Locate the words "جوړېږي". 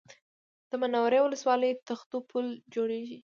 2.73-3.17